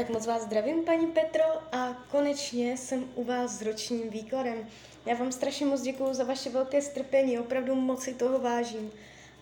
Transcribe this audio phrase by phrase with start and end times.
[0.00, 4.68] Tak moc vás zdravím, paní Petro, a konečně jsem u vás s ročním výkladem.
[5.06, 8.92] Já vám strašně moc děkuji za vaše velké strpení, opravdu moc si toho vážím.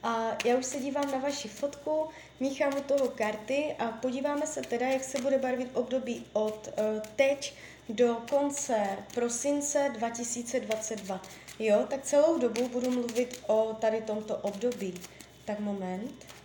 [0.03, 2.09] A já už se dívám na vaši fotku,
[2.41, 7.03] míchám u toho karty a podíváme se teda, jak se bude barvit období od uh,
[7.17, 7.54] teď
[7.88, 11.22] do konce prosince 2022.
[11.59, 14.95] Jo, tak celou dobu budu mluvit o tady tomto období.
[15.45, 16.38] Tak moment.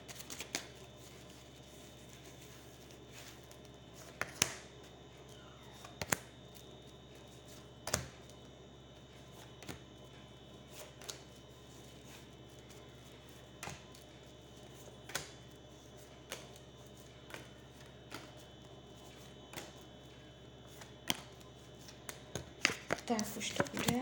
[23.06, 24.00] Tak už to bude.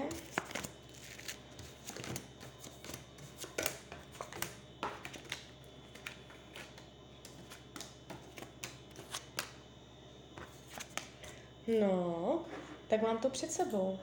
[11.79, 12.39] No,
[12.87, 13.99] tak mám to před sebou.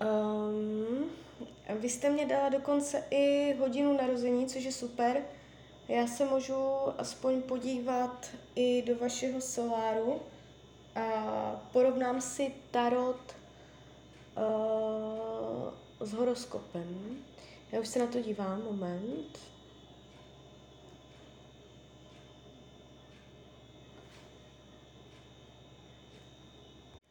[0.00, 1.10] Um,
[1.78, 5.22] vy jste mě dala dokonce i hodinu narození, což je super.
[5.88, 6.54] Já se můžu
[6.98, 10.20] aspoň podívat i do vašeho soláru
[10.96, 13.36] a porovnám si tarot
[14.36, 17.18] uh, s horoskopem.
[17.72, 19.38] Já už se na to dívám, moment.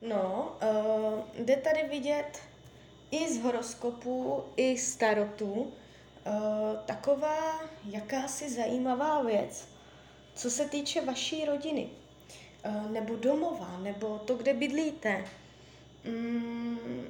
[0.01, 2.39] No, uh, jde tady vidět
[3.11, 5.71] i z horoskopu, i z tarotu uh,
[6.85, 9.67] taková jakási zajímavá věc,
[10.35, 11.89] co se týče vaší rodiny,
[12.66, 15.25] uh, nebo domova, nebo to, kde bydlíte.
[16.05, 17.02] Mm,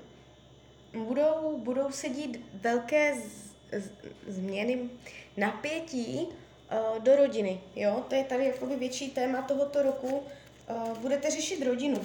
[1.23, 3.91] budou, budou se dít velké z, z,
[4.27, 4.89] změny
[5.37, 7.61] napětí uh, do rodiny.
[7.75, 8.05] Jo?
[8.09, 10.23] To je tady jakoby větší téma tohoto roku.
[10.69, 12.01] Uh, budete řešit rodinu.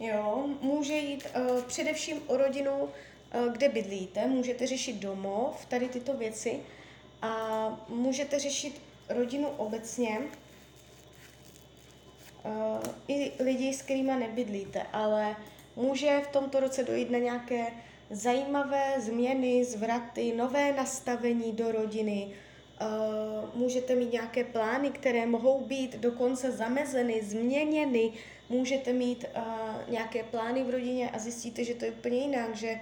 [0.00, 6.14] Jo, může jít uh, především o rodinu, uh, kde bydlíte, můžete řešit domov, tady tyto
[6.14, 6.60] věci
[7.22, 10.18] a můžete řešit rodinu obecně,
[12.42, 12.52] uh,
[13.08, 15.36] i lidi, s kterými nebydlíte, ale
[15.76, 17.66] může v tomto roce dojít na nějaké
[18.10, 22.34] zajímavé změny, zvraty, nové nastavení do rodiny,
[22.80, 28.12] Uh, můžete mít nějaké plány, které mohou být dokonce zamezeny, změněny,
[28.48, 29.42] můžete mít uh,
[29.88, 32.80] nějaké plány v rodině a zjistíte, že to je úplně jinak, že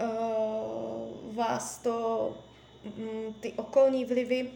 [0.00, 2.36] uh, vás to,
[2.84, 4.50] um, ty okolní vlivy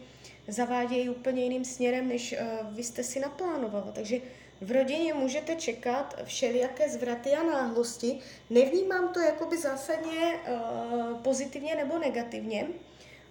[0.47, 3.91] zavádějí úplně jiným směrem, než uh, vy jste si naplánovala.
[3.91, 4.17] Takže
[4.61, 8.19] v rodině můžete čekat všelijaké zvraty a náhlosti.
[8.49, 12.67] Nevnímám to jakoby zásadně uh, pozitivně nebo negativně.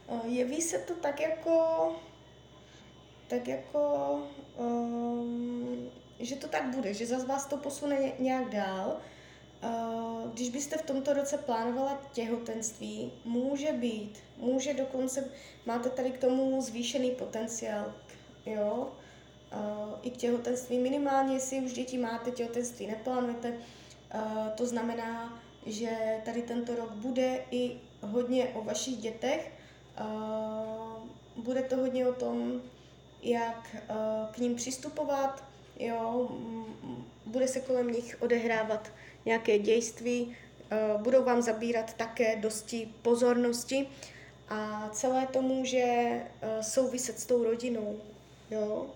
[0.06, 1.92] Uh, jeví se to tak jako,
[3.28, 4.22] tak jako
[6.20, 8.96] že to tak bude, že za vás to posune nějak dál.
[10.32, 15.30] Když byste v tomto roce plánovala těhotenství, může být, může dokonce,
[15.66, 17.92] máte tady k tomu zvýšený potenciál,
[18.46, 18.88] jo,
[20.02, 20.78] i k těhotenství.
[20.78, 23.54] Minimálně, jestli už děti máte, těhotenství neplánujete,
[24.54, 29.52] to znamená, že tady tento rok bude i hodně o vašich dětech,
[31.36, 32.62] bude to hodně o tom,
[33.22, 33.76] jak
[34.30, 35.44] k ním přistupovat,
[35.78, 36.28] jo,
[37.26, 38.90] bude se kolem nich odehrávat
[39.24, 40.36] nějaké dějství,
[40.70, 43.88] eh, budou vám zabírat také dosti pozornosti
[44.48, 48.00] a celé to může eh, souviset s tou rodinou,
[48.50, 48.86] jo,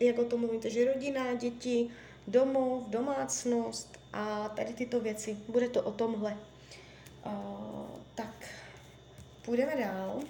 [0.00, 1.90] jak o tom mluvíte, že rodina, děti,
[2.26, 5.36] domov, domácnost a tady tyto věci.
[5.48, 6.36] Bude to o tomhle.
[7.26, 7.32] Uh,
[8.14, 8.48] tak,
[9.44, 10.20] půjdeme dál.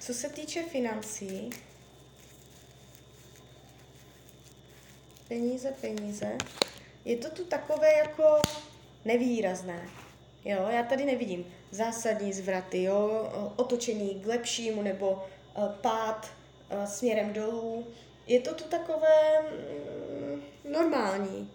[0.00, 1.50] Co se týče financí,
[5.28, 6.38] peníze, peníze.
[7.04, 8.24] Je to tu takové jako
[9.04, 9.88] nevýrazné.
[10.44, 16.30] Jo, já tady nevidím zásadní zvraty, jo, otočení k lepšímu nebo uh, pád
[16.72, 17.86] uh, směrem dolů.
[18.26, 20.42] Je to tu takové mm,
[20.72, 21.50] normální.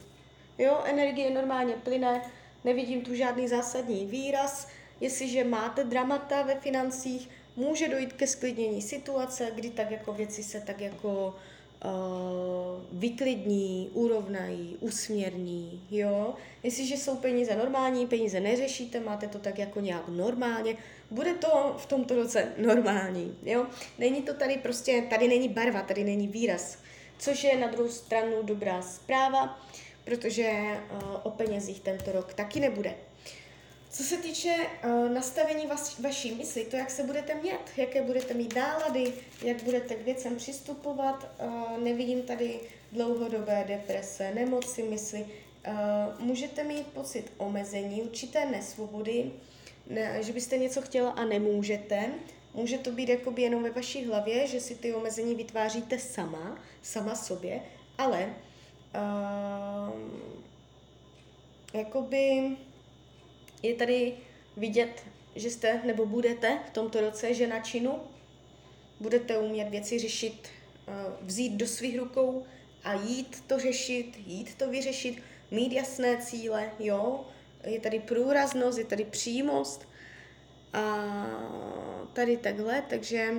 [0.57, 2.21] Jo, energie normálně plyne,
[2.63, 4.67] nevidím tu žádný zásadní výraz.
[5.01, 10.61] Jestliže máte dramata ve financích, může dojít ke sklidnění situace, kdy tak jako věci se
[10.61, 11.35] tak jako
[12.91, 16.33] vyklidní, urovnají, usměrní, jo.
[16.63, 20.77] Jestliže jsou peníze normální, peníze neřešíte, máte to tak jako nějak normálně,
[21.11, 23.65] bude to v tomto roce normální, jo.
[23.99, 26.77] Není to tady prostě, tady není barva, tady není výraz,
[27.19, 29.59] což je na druhou stranu dobrá zpráva,
[30.05, 30.51] protože
[30.91, 32.95] uh, o penězích tento rok taky nebude.
[33.95, 38.33] Co se týče uh, nastavení vaš, vaší mysli, to, jak se budete mět, jaké budete
[38.33, 39.13] mít nálady,
[39.43, 42.59] jak budete k věcem přistupovat, uh, nevidím tady
[42.91, 45.25] dlouhodobé deprese, nemoci mysli,
[45.67, 49.31] uh, můžete mít pocit omezení, určité nesvobody,
[49.87, 52.09] ne, že byste něco chtěla a nemůžete.
[52.53, 57.15] Může to být jakoby jenom ve vaší hlavě, že si ty omezení vytváříte sama, sama
[57.15, 57.61] sobě,
[57.97, 58.33] ale
[58.95, 59.99] uh,
[61.73, 62.55] jakoby
[63.67, 64.13] je tady
[64.57, 65.03] vidět,
[65.35, 67.99] že jste nebo budete v tomto roce žena činu,
[68.99, 70.47] budete umět věci řešit,
[70.87, 70.93] uh,
[71.27, 72.45] vzít do svých rukou
[72.83, 75.21] a jít to řešit, jít to vyřešit,
[75.51, 77.25] mít jasné cíle, jo,
[77.63, 79.87] je tady průraznost, je tady přímost
[80.73, 81.05] a
[82.13, 83.33] tady takhle, takže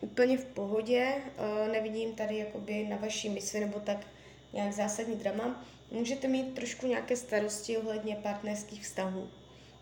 [0.00, 4.06] úplně v pohodě, uh, nevidím tady jakoby na vaší mysli nebo tak
[4.52, 5.64] nějak zásadní drama.
[5.90, 9.28] Můžete mít trošku nějaké starosti ohledně partnerských vztahů.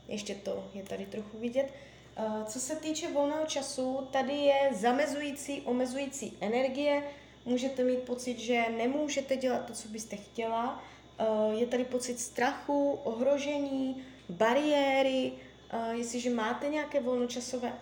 [0.08, 1.72] Ještě to je tady trochu vidět.
[2.18, 7.02] Uh, co se týče volného času, tady je zamezující, omezující energie.
[7.44, 10.84] Můžete mít pocit, že nemůžete dělat to, co byste chtěla.
[11.20, 15.32] Uh, je tady pocit strachu, ohrožení, bariéry,
[15.72, 17.72] Uh, jestliže máte nějaké volnočasové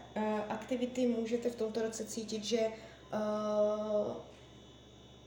[0.49, 2.59] aktivity, můžete v tomto roce cítit, že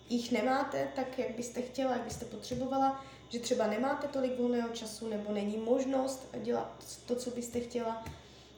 [0.09, 5.07] jich nemáte tak, jak byste chtěla, jak byste potřebovala, že třeba nemáte tolik volného času
[5.07, 8.05] nebo není možnost dělat to, co byste chtěla.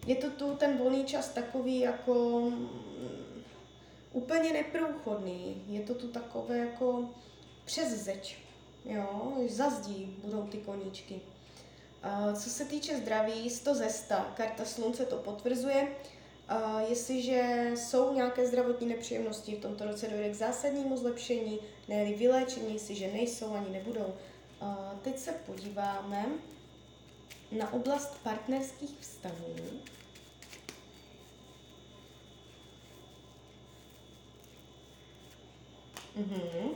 [0.05, 2.69] Je to tu ten volný čas takový jako um,
[4.11, 5.63] úplně neprůchodný.
[5.67, 7.09] Je to tu takové jako
[7.65, 8.37] přes zeď.
[8.85, 11.21] Jo, za zdí budou ty koníčky.
[12.33, 15.87] Co se týče zdraví, 100 ze 100, karta slunce to potvrzuje.
[16.89, 23.07] Jestliže jsou nějaké zdravotní nepříjemnosti, v tomto roce dojde k zásadnímu zlepšení, ne vyléčení, jestliže
[23.07, 24.13] nejsou ani nebudou.
[25.01, 26.25] Teď se podíváme
[27.51, 29.55] na oblast partnerských vztahů.
[36.15, 36.69] Mhm.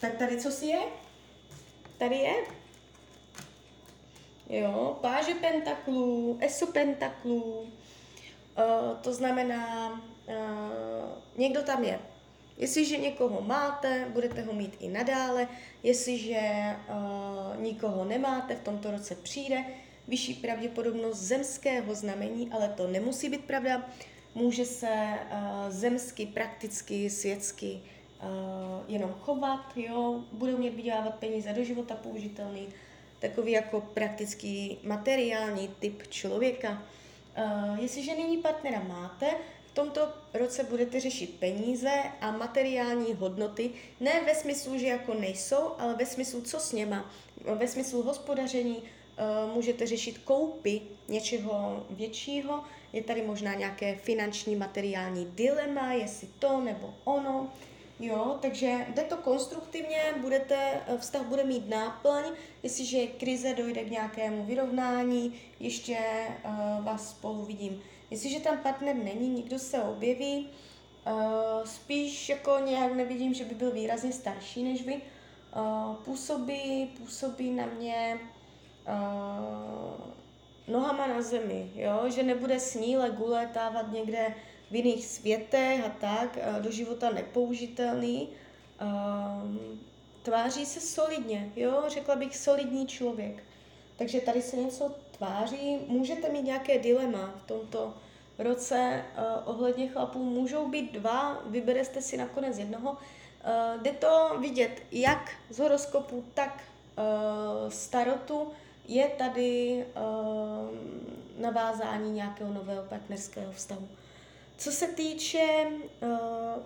[0.00, 0.82] Tak tady co si je?
[2.02, 2.61] tady je.
[4.52, 7.68] Jo, páže pentaklů, esu pentaklů, uh,
[9.00, 10.34] to znamená, uh,
[11.36, 12.00] někdo tam je.
[12.56, 15.48] Jestliže někoho máte, budete ho mít i nadále.
[15.82, 16.40] Jestliže
[16.88, 19.64] uh, nikoho nemáte, v tomto roce přijde
[20.08, 23.88] vyšší pravděpodobnost zemského znamení, ale to nemusí být pravda.
[24.34, 25.18] Může se
[25.68, 27.80] zemsky, prakticky, světsky
[28.88, 32.68] jenom chovat, jo, budou mít vydělávat peníze do života použitelný,
[33.22, 36.82] takový jako praktický materiální typ člověka.
[37.38, 39.26] Uh, jestliže nyní partnera máte,
[39.66, 43.70] v tomto roce budete řešit peníze a materiální hodnoty,
[44.00, 47.10] ne ve smyslu, že jako nejsou, ale ve smyslu, co s něma,
[47.54, 55.26] ve smyslu hospodaření, uh, můžete řešit koupy něčeho většího, je tady možná nějaké finanční materiální
[55.34, 57.52] dilema, jestli to nebo ono,
[58.02, 60.56] Jo, takže jde to konstruktivně, budete,
[60.86, 62.24] eh, vztah bude mít náplň,
[62.62, 65.98] jestliže krize dojde k nějakému vyrovnání, ještě
[66.44, 67.82] uh, vás spolu vidím.
[68.10, 70.48] Jestliže tam partner není, nikdo se objeví,
[71.06, 77.50] uh, spíš jako nějak nevidím, že by byl výrazně starší než vy, uh, působí, působí
[77.50, 78.20] na mě
[78.88, 80.12] uh,
[80.68, 84.34] nohama na zemi, jo, že nebude sníle guletávat někde
[84.72, 88.28] v jiných světech a tak, do života nepoužitelný.
[90.22, 93.44] Tváří se solidně, jo, řekla bych solidní člověk.
[93.96, 97.94] Takže tady se něco tváří, můžete mít nějaké dilema v tomto
[98.38, 100.24] roce uh, ohledně chlapů.
[100.24, 102.90] Můžou být dva, vyberete si nakonec jednoho.
[102.90, 106.64] Uh, jde to vidět jak z horoskopu, tak
[106.98, 108.52] uh, starotu.
[108.88, 113.88] Je tady uh, navázání nějakého nového partnerského vztahu.
[114.58, 116.08] Co se týče uh,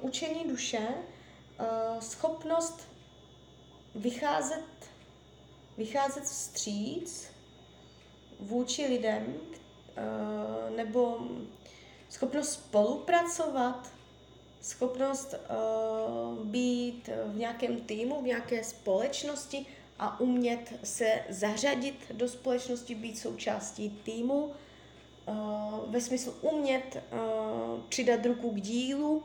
[0.00, 2.88] učení duše, uh, schopnost
[3.94, 4.64] vycházet,
[5.78, 7.26] vycházet vstříc
[8.40, 11.18] vůči lidem, uh, nebo
[12.08, 13.90] schopnost spolupracovat,
[14.60, 19.66] schopnost uh, být v nějakém týmu, v nějaké společnosti
[19.98, 24.54] a umět se zařadit do společnosti, být součástí týmu,
[25.86, 29.22] ve smyslu umět uh, přidat ruku k dílu,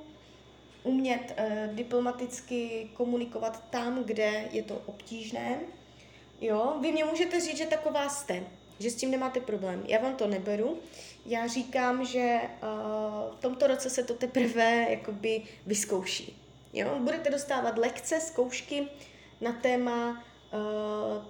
[0.83, 5.59] umět uh, diplomaticky komunikovat tam, kde je to obtížné.
[6.41, 8.43] Jo, vy mě můžete říct, že taková jste,
[8.79, 9.83] že s tím nemáte problém.
[9.87, 10.79] Já vám to neberu.
[11.25, 16.37] Já říkám, že uh, v tomto roce se to teprve jakoby vyzkouší.
[16.73, 16.99] Jo?
[16.99, 18.87] Budete dostávat lekce, zkoušky
[19.41, 21.23] na téma uh,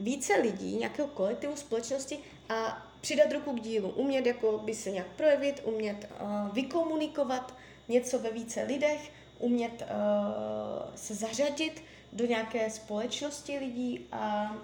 [0.00, 5.06] více lidí, nějakého kolektivu, společnosti a přidat ruku k dílu, umět jako by se nějak
[5.06, 7.54] projevit, umět uh, vykomunikovat
[7.88, 11.82] něco ve více lidech, umět uh, se zařadit
[12.12, 14.56] do nějaké společnosti lidí a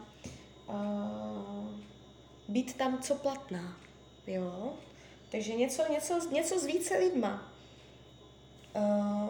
[0.68, 0.74] uh,
[2.48, 3.76] být tam co platná.
[4.26, 4.72] Jo?
[5.30, 7.52] Takže něco, něco, něco s více lidma.
[8.76, 9.28] Uh,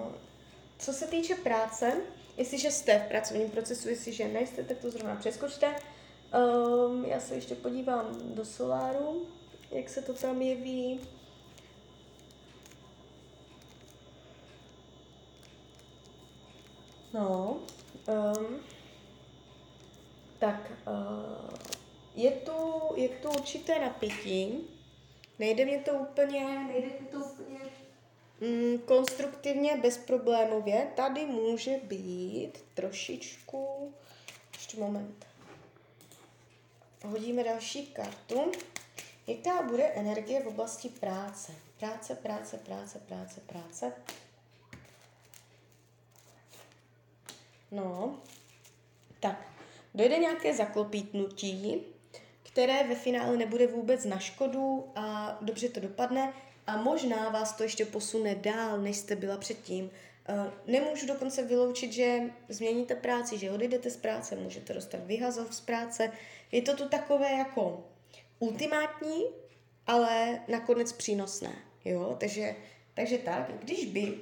[0.78, 1.92] co se týče práce,
[2.36, 5.74] jestliže jste v pracovním procesu, jestliže nejste, tak to zrovna přeskočte.
[6.34, 9.26] Um, já se ještě podívám do soláru,
[9.70, 11.00] jak se to tam jeví.
[17.14, 17.60] No,
[18.08, 18.60] um,
[20.38, 21.50] tak uh,
[22.14, 22.52] je, tu,
[22.96, 24.58] je tu určité napětí.
[25.38, 27.60] Nejde mě to úplně, nejde mě to úplně
[28.40, 30.92] mm, konstruktivně, bezproblémově.
[30.96, 33.92] Tady může být trošičku,
[34.52, 35.27] ještě moment,
[37.04, 38.52] hodíme další kartu.
[39.26, 41.52] Jaká bude energie v oblasti práce?
[41.78, 43.92] Práce, práce, práce, práce, práce.
[47.70, 48.18] No,
[49.20, 49.46] tak,
[49.94, 51.82] dojde nějaké zaklopítnutí,
[52.42, 56.32] které ve finále nebude vůbec na škodu a dobře to dopadne
[56.66, 59.90] a možná vás to ještě posune dál, než jste byla předtím.
[60.28, 65.60] Eh, nemůžu dokonce vyloučit, že změníte práci, že odejdete z práce, můžete dostat vyhazov z
[65.60, 66.12] práce.
[66.52, 67.84] Je to tu takové jako
[68.38, 69.24] ultimátní,
[69.86, 71.52] ale nakonec přínosné.
[71.84, 72.16] Jo?
[72.20, 72.56] Takže,
[72.94, 74.14] takže tak, když by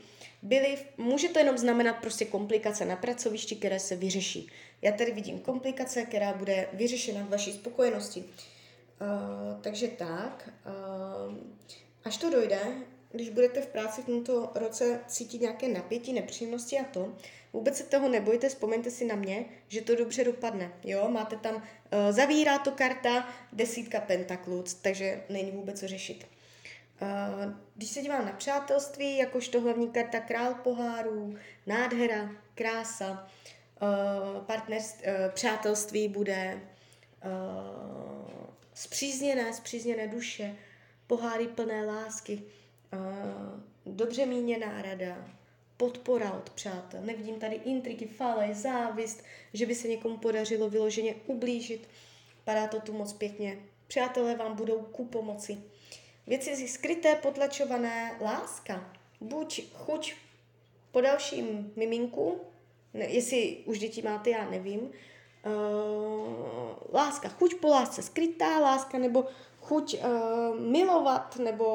[0.43, 4.51] byly, může to jenom znamenat prostě komplikace na pracovišti, které se vyřeší.
[4.83, 8.21] Já tady vidím komplikace, která bude vyřešena v vaší spokojenosti.
[8.21, 10.51] Uh, takže tak,
[11.29, 11.37] uh,
[12.05, 12.59] až to dojde,
[13.13, 17.15] když budete v práci v tomto roce cítit nějaké napětí, nepříjemnosti a to,
[17.53, 20.73] vůbec se toho nebojte, vzpomeňte si na mě, že to dobře dopadne.
[20.85, 21.63] Jo, máte tam, uh,
[22.11, 26.27] zavírá to karta desítka pentaklů, takže není vůbec co řešit.
[27.03, 31.37] Uh, když se dívám na přátelství, jakožto hlavní karta král pohárů,
[31.67, 33.29] nádhera, krása,
[33.83, 36.61] uh, partnerství, přátelství bude
[37.25, 38.31] uh,
[38.75, 40.57] zpřízněné, zpřízněné duše,
[41.07, 42.43] poháry plné lásky,
[43.87, 45.31] dobře míněná rada,
[45.77, 47.01] podpora od přátel.
[47.03, 51.89] Nevidím tady intriky, fále, závist, že by se někomu podařilo vyloženě ublížit.
[52.45, 53.59] Padá to tu moc pěkně.
[53.87, 55.59] Přátelé vám budou ku pomoci.
[56.27, 58.93] Věci skryté, potlačované, láska.
[59.21, 60.15] Buď chuť
[60.93, 62.41] po dalším miminku,
[62.95, 64.81] ne, jestli už děti máte, já nevím.
[64.81, 64.93] Uh,
[66.93, 69.25] láska, chuť po lásce, skrytá láska, nebo
[69.67, 71.67] chuť uh, milovat, nebo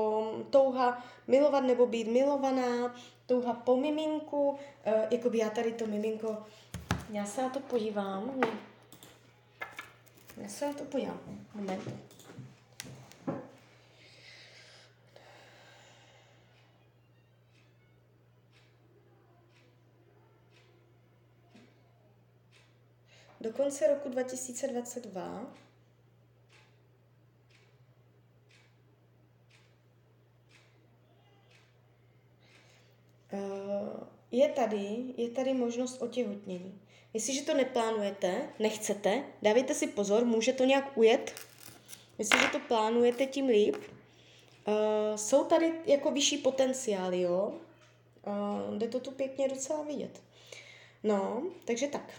[0.49, 2.95] touha milovat, nebo být milovaná,
[3.25, 4.49] touha po miminku.
[4.49, 4.57] Uh,
[5.11, 6.45] jakoby já tady to miminko,
[7.09, 8.41] já se na to podívám.
[10.37, 11.19] Já se na to podívám.
[11.55, 12.11] Moment.
[23.41, 25.45] Do konce roku 2022
[34.31, 36.81] je tady, je tady možnost otěhotnění.
[37.13, 41.35] Jestliže to neplánujete, nechcete, dávejte si pozor, může to nějak ujet.
[42.17, 43.75] Jestliže to plánujete, tím líp.
[43.75, 47.53] Uh, jsou tady jako vyšší potenciály, jo?
[48.27, 50.21] Uh, jde to tu pěkně docela vidět.
[51.03, 52.13] No, takže tak.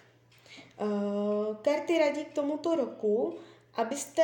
[0.81, 3.38] Uh, karty radí k tomuto roku,
[3.75, 4.23] abyste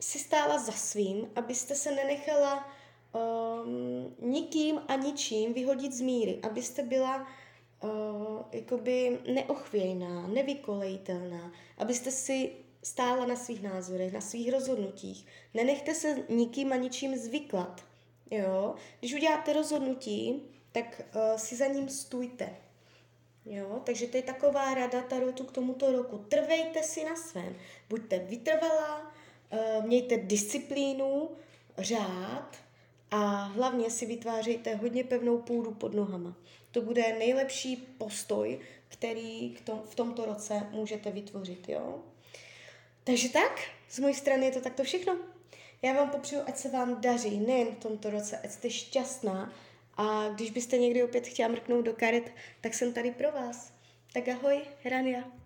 [0.00, 2.68] si stála za svým, abyste se nenechala
[3.12, 7.26] um, nikým a ničím vyhodit z míry, abyste byla
[7.82, 7.90] uh,
[8.52, 12.52] jakoby neochvějná, nevykolejitelná, abyste si
[12.82, 15.26] stála na svých názorech, na svých rozhodnutích.
[15.54, 17.84] Nenechte se nikým a ničím zvyklat.
[18.30, 18.74] Jo?
[19.00, 22.56] Když uděláte rozhodnutí, tak uh, si za ním stůjte.
[23.46, 26.18] Jo, takže to je taková rada Tarotu k tomuto roku.
[26.18, 27.56] Trvejte si na svém.
[27.88, 29.12] Buďte vytrvalá,
[29.50, 31.28] eh, mějte disciplínu,
[31.78, 32.56] řád
[33.10, 36.36] a hlavně si vytvářejte hodně pevnou půdu pod nohama.
[36.70, 41.68] To bude nejlepší postoj, který v tomto roce můžete vytvořit.
[41.68, 41.98] Jo?
[43.04, 45.16] Takže tak, z mojí strany je to takto všechno.
[45.82, 49.52] Já vám popřeju, ať se vám daří nejen v tomto roce, ať jste šťastná,
[49.96, 53.72] a když byste někdy opět chtěla mrknout do karet, tak jsem tady pro vás.
[54.12, 55.39] Tak ahoj, Rania.